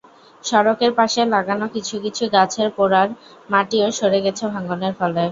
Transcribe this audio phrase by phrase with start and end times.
[0.43, 3.09] সড়কের পাশে লাগানো কিছু কিছু গাছের গোড়ার
[3.49, 5.23] মাটিও সরে গেছে ভাঙনের ফলে।